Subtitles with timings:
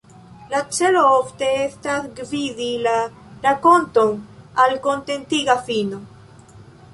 [0.51, 2.95] La celo ofte estas gvidi la
[3.45, 4.17] rakonton
[4.65, 6.03] al kontentiga fino.